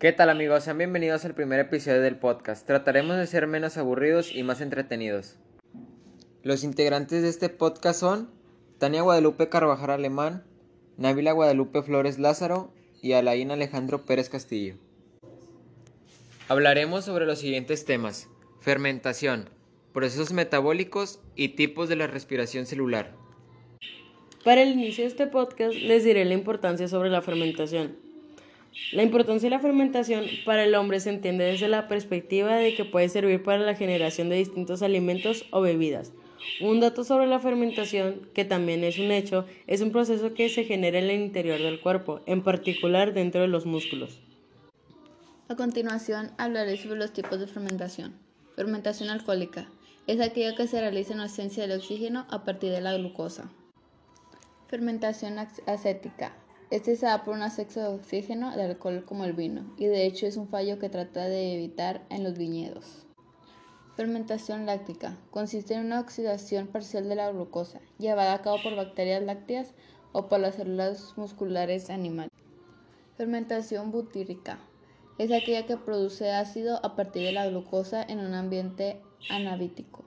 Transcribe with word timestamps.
¿Qué 0.00 0.12
tal 0.12 0.30
amigos? 0.30 0.64
Sean 0.64 0.78
bienvenidos 0.78 1.26
al 1.26 1.34
primer 1.34 1.60
episodio 1.60 2.00
del 2.00 2.16
podcast. 2.16 2.66
Trataremos 2.66 3.18
de 3.18 3.26
ser 3.26 3.46
menos 3.46 3.76
aburridos 3.76 4.34
y 4.34 4.42
más 4.42 4.62
entretenidos. 4.62 5.36
Los 6.42 6.64
integrantes 6.64 7.20
de 7.20 7.28
este 7.28 7.50
podcast 7.50 8.00
son 8.00 8.30
Tania 8.78 9.02
Guadalupe 9.02 9.50
Carvajal 9.50 9.90
Alemán, 9.90 10.42
Navila 10.96 11.32
Guadalupe 11.32 11.82
Flores 11.82 12.18
Lázaro 12.18 12.72
y 13.02 13.12
Alain 13.12 13.50
Alejandro 13.50 14.06
Pérez 14.06 14.30
Castillo. 14.30 14.76
Hablaremos 16.48 17.04
sobre 17.04 17.26
los 17.26 17.40
siguientes 17.40 17.84
temas. 17.84 18.30
Fermentación, 18.60 19.50
procesos 19.92 20.32
metabólicos 20.32 21.20
y 21.36 21.48
tipos 21.48 21.90
de 21.90 21.96
la 21.96 22.06
respiración 22.06 22.64
celular. 22.64 23.12
Para 24.44 24.62
el 24.62 24.70
inicio 24.70 25.04
de 25.04 25.08
este 25.08 25.26
podcast 25.26 25.74
les 25.74 26.04
diré 26.04 26.24
la 26.24 26.32
importancia 26.32 26.88
sobre 26.88 27.10
la 27.10 27.20
fermentación. 27.20 28.09
La 28.92 29.04
importancia 29.04 29.48
de 29.48 29.54
la 29.54 29.62
fermentación 29.62 30.24
para 30.44 30.64
el 30.64 30.74
hombre 30.74 30.98
se 30.98 31.10
entiende 31.10 31.44
desde 31.44 31.68
la 31.68 31.86
perspectiva 31.86 32.56
de 32.56 32.74
que 32.74 32.84
puede 32.84 33.08
servir 33.08 33.40
para 33.40 33.58
la 33.58 33.76
generación 33.76 34.28
de 34.28 34.36
distintos 34.36 34.82
alimentos 34.82 35.44
o 35.52 35.60
bebidas. 35.60 36.12
Un 36.60 36.80
dato 36.80 37.04
sobre 37.04 37.28
la 37.28 37.38
fermentación, 37.38 38.28
que 38.34 38.44
también 38.44 38.82
es 38.82 38.98
un 38.98 39.12
hecho, 39.12 39.46
es 39.68 39.80
un 39.80 39.92
proceso 39.92 40.34
que 40.34 40.48
se 40.48 40.64
genera 40.64 40.98
en 40.98 41.04
el 41.04 41.20
interior 41.20 41.60
del 41.60 41.80
cuerpo, 41.80 42.20
en 42.26 42.42
particular 42.42 43.12
dentro 43.14 43.42
de 43.42 43.48
los 43.48 43.64
músculos. 43.64 44.18
A 45.48 45.54
continuación 45.54 46.32
hablaré 46.36 46.76
sobre 46.76 46.98
los 46.98 47.12
tipos 47.12 47.38
de 47.38 47.46
fermentación. 47.46 48.14
Fermentación 48.56 49.08
alcohólica 49.10 49.68
es 50.08 50.20
aquella 50.20 50.56
que 50.56 50.66
se 50.66 50.80
realiza 50.80 51.12
en 51.12 51.20
ausencia 51.20 51.66
del 51.66 51.78
oxígeno 51.78 52.26
a 52.28 52.44
partir 52.44 52.72
de 52.72 52.80
la 52.80 52.96
glucosa. 52.96 53.50
Fermentación 54.68 55.38
acética 55.38 56.34
este 56.70 56.94
se 56.94 57.06
da 57.06 57.24
por 57.24 57.34
un 57.34 57.42
acceso 57.42 57.80
de 57.80 57.88
oxígeno 57.88 58.54
de 58.54 58.62
alcohol 58.62 59.04
como 59.04 59.24
el 59.24 59.32
vino, 59.32 59.74
y 59.76 59.86
de 59.86 60.06
hecho 60.06 60.26
es 60.26 60.36
un 60.36 60.48
fallo 60.48 60.78
que 60.78 60.88
trata 60.88 61.24
de 61.26 61.54
evitar 61.54 62.06
en 62.10 62.22
los 62.22 62.38
viñedos. 62.38 63.06
Fermentación 63.96 64.66
láctica 64.66 65.18
consiste 65.30 65.74
en 65.74 65.86
una 65.86 66.00
oxidación 66.00 66.68
parcial 66.68 67.08
de 67.08 67.16
la 67.16 67.32
glucosa, 67.32 67.80
llevada 67.98 68.34
a 68.34 68.42
cabo 68.42 68.62
por 68.62 68.76
bacterias 68.76 69.22
lácteas 69.22 69.74
o 70.12 70.28
por 70.28 70.38
las 70.38 70.54
células 70.54 71.14
musculares 71.16 71.90
animales. 71.90 72.32
Fermentación 73.16 73.90
butírica 73.90 74.60
es 75.18 75.32
aquella 75.32 75.66
que 75.66 75.76
produce 75.76 76.30
ácido 76.30 76.80
a 76.84 76.94
partir 76.94 77.24
de 77.24 77.32
la 77.32 77.48
glucosa 77.48 78.02
en 78.02 78.20
un 78.20 78.32
ambiente 78.32 79.02
anabítico. 79.28 80.04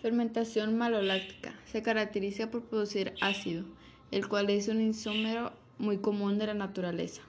Fermentación 0.00 0.78
maloláctica 0.78 1.54
se 1.66 1.82
caracteriza 1.82 2.50
por 2.50 2.64
producir 2.66 3.14
ácido 3.20 3.64
el 4.10 4.28
cual 4.28 4.50
es 4.50 4.68
un 4.68 4.80
isómero 4.80 5.52
muy 5.78 5.98
común 5.98 6.38
de 6.38 6.46
la 6.46 6.54
naturaleza. 6.54 7.22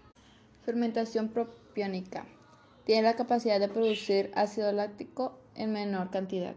Fermentación 0.66 1.30
propiónica. 1.30 2.26
Tiene 2.86 3.04
la 3.04 3.16
capacidad 3.16 3.60
de 3.60 3.68
producir 3.68 4.32
ácido 4.36 4.72
láctico 4.72 5.40
en 5.56 5.74
menor 5.74 6.10
cantidad. 6.10 6.56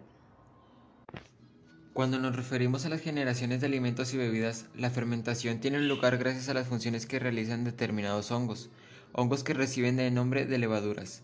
Cuando 1.92 2.18
nos 2.18 2.36
referimos 2.36 2.86
a 2.86 2.88
las 2.88 3.00
generaciones 3.00 3.60
de 3.60 3.66
alimentos 3.66 4.14
y 4.14 4.16
bebidas, 4.16 4.66
la 4.76 4.90
fermentación 4.90 5.58
tiene 5.58 5.80
lugar 5.80 6.18
gracias 6.18 6.48
a 6.48 6.54
las 6.54 6.68
funciones 6.68 7.04
que 7.04 7.18
realizan 7.18 7.64
determinados 7.64 8.30
hongos, 8.30 8.70
hongos 9.12 9.42
que 9.42 9.54
reciben 9.54 9.98
el 9.98 10.14
nombre 10.14 10.46
de 10.46 10.58
levaduras. 10.58 11.22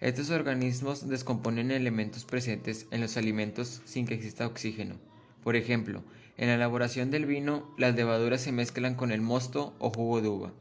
Estos 0.00 0.30
organismos 0.30 1.06
descomponen 1.06 1.70
elementos 1.70 2.24
presentes 2.24 2.86
en 2.90 3.02
los 3.02 3.18
alimentos 3.18 3.82
sin 3.84 4.06
que 4.06 4.14
exista 4.14 4.46
oxígeno. 4.46 4.96
Por 5.44 5.54
ejemplo, 5.54 6.02
en 6.40 6.48
la 6.48 6.54
elaboración 6.54 7.10
del 7.10 7.26
vino, 7.26 7.70
las 7.76 7.94
levaduras 7.94 8.40
se 8.40 8.50
mezclan 8.50 8.94
con 8.94 9.12
el 9.12 9.20
mosto 9.20 9.74
o 9.78 9.90
jugo 9.90 10.22
de 10.22 10.28
uva. 10.28 10.52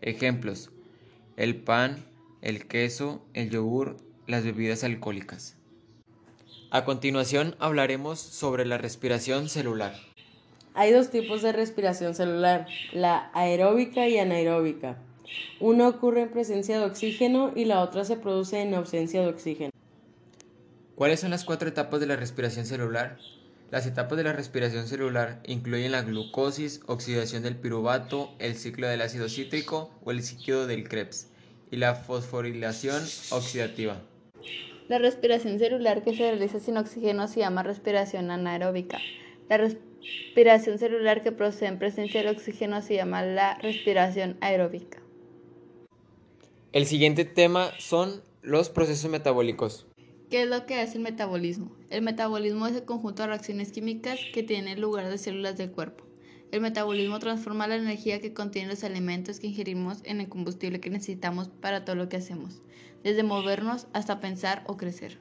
Ejemplos: 0.00 0.70
el 1.36 1.56
pan, 1.56 2.06
el 2.40 2.66
queso, 2.66 3.22
el 3.34 3.50
yogur, 3.50 3.98
las 4.26 4.44
bebidas 4.44 4.82
alcohólicas. 4.82 5.58
A 6.70 6.86
continuación 6.86 7.54
hablaremos 7.58 8.18
sobre 8.18 8.64
la 8.64 8.78
respiración 8.78 9.50
celular. 9.50 9.94
Hay 10.72 10.90
dos 10.90 11.10
tipos 11.10 11.42
de 11.42 11.52
respiración 11.52 12.14
celular, 12.14 12.66
la 12.94 13.30
aeróbica 13.34 14.08
y 14.08 14.16
anaeróbica. 14.16 14.96
Una 15.60 15.86
ocurre 15.86 16.22
en 16.22 16.30
presencia 16.30 16.78
de 16.78 16.86
oxígeno 16.86 17.52
y 17.54 17.66
la 17.66 17.82
otra 17.82 18.06
se 18.06 18.16
produce 18.16 18.62
en 18.62 18.72
ausencia 18.72 19.20
de 19.20 19.28
oxígeno. 19.28 19.70
¿Cuáles 20.94 21.20
son 21.20 21.30
las 21.30 21.44
cuatro 21.44 21.68
etapas 21.68 22.00
de 22.00 22.06
la 22.06 22.16
respiración 22.16 22.64
celular? 22.64 23.18
Las 23.70 23.86
etapas 23.86 24.16
de 24.16 24.24
la 24.24 24.32
respiración 24.32 24.86
celular 24.86 25.40
incluyen 25.46 25.92
la 25.92 26.02
glucosis, 26.02 26.80
oxidación 26.86 27.42
del 27.42 27.56
piruvato, 27.56 28.34
el 28.38 28.54
ciclo 28.54 28.86
del 28.86 29.02
ácido 29.02 29.28
cítrico 29.28 29.90
o 30.04 30.10
el 30.10 30.22
ciclo 30.22 30.66
del 30.66 30.88
Krebs 30.88 31.28
y 31.70 31.76
la 31.76 31.94
fosforilación 31.94 33.02
oxidativa. 33.30 34.00
La 34.88 34.98
respiración 34.98 35.58
celular 35.58 36.04
que 36.04 36.14
se 36.14 36.30
realiza 36.30 36.60
sin 36.60 36.76
oxígeno 36.76 37.26
se 37.26 37.40
llama 37.40 37.62
respiración 37.62 38.30
anaeróbica. 38.30 38.98
La 39.48 39.56
respiración 39.56 40.78
celular 40.78 41.22
que 41.22 41.32
procede 41.32 41.68
en 41.68 41.78
presencia 41.78 42.22
del 42.22 42.34
oxígeno 42.34 42.82
se 42.82 42.94
llama 42.94 43.22
la 43.22 43.56
respiración 43.58 44.36
aeróbica. 44.40 45.00
El 46.72 46.86
siguiente 46.86 47.24
tema 47.24 47.70
son 47.78 48.22
los 48.42 48.68
procesos 48.68 49.10
metabólicos. 49.10 49.86
¿Qué 50.30 50.42
es 50.42 50.48
lo 50.48 50.64
que 50.66 50.80
hace 50.80 50.96
el 50.96 51.04
metabolismo? 51.04 51.70
El 51.90 52.02
metabolismo 52.02 52.66
es 52.66 52.74
el 52.74 52.84
conjunto 52.84 53.22
de 53.22 53.28
reacciones 53.28 53.70
químicas 53.72 54.18
que 54.32 54.42
tiene 54.42 54.76
lugar 54.76 55.08
de 55.08 55.18
células 55.18 55.56
del 55.58 55.70
cuerpo. 55.70 56.04
El 56.50 56.60
metabolismo 56.60 57.18
transforma 57.18 57.66
la 57.66 57.76
energía 57.76 58.20
que 58.20 58.32
contienen 58.32 58.70
los 58.70 58.84
alimentos 58.84 59.38
que 59.38 59.48
ingerimos 59.48 59.98
en 60.04 60.20
el 60.20 60.28
combustible 60.28 60.80
que 60.80 60.88
necesitamos 60.88 61.48
para 61.48 61.84
todo 61.84 61.96
lo 61.96 62.08
que 62.08 62.16
hacemos, 62.16 62.62
desde 63.02 63.22
movernos 63.22 63.86
hasta 63.92 64.20
pensar 64.20 64.64
o 64.66 64.76
crecer. 64.76 65.18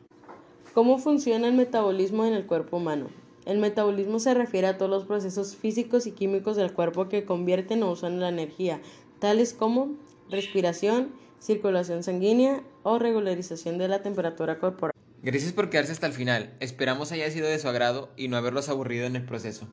¿Cómo 0.73 0.97
funciona 0.97 1.47
el 1.47 1.53
metabolismo 1.53 2.25
en 2.25 2.33
el 2.33 2.45
cuerpo 2.45 2.77
humano? 2.77 3.07
El 3.45 3.57
metabolismo 3.57 4.19
se 4.19 4.33
refiere 4.33 4.67
a 4.67 4.77
todos 4.77 4.89
los 4.89 5.03
procesos 5.03 5.55
físicos 5.55 6.07
y 6.07 6.13
químicos 6.13 6.55
del 6.55 6.71
cuerpo 6.71 7.09
que 7.09 7.25
convierten 7.25 7.83
o 7.83 7.91
usan 7.91 8.21
la 8.21 8.29
energía, 8.29 8.79
tales 9.19 9.53
como 9.53 9.97
respiración, 10.29 11.11
circulación 11.39 12.03
sanguínea 12.03 12.63
o 12.83 12.99
regularización 12.99 13.77
de 13.77 13.89
la 13.89 14.01
temperatura 14.01 14.59
corporal. 14.59 14.92
Gracias 15.23 15.53
por 15.53 15.69
quedarse 15.69 15.93
hasta 15.93 16.05
el 16.05 16.13
final. 16.13 16.53
Esperamos 16.59 17.13
haya 17.13 17.31
sido 17.31 17.47
de 17.47 17.57
su 17.57 17.69
agrado 17.69 18.11
y 18.17 18.27
no 18.27 18.35
haberlos 18.35 18.67
aburrido 18.67 19.05
en 19.05 19.15
el 19.15 19.25
proceso. 19.25 19.69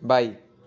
Bye. 0.00 0.47